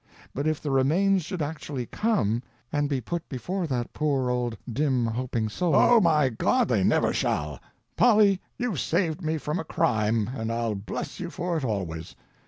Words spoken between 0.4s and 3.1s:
if the remains should actually come, and be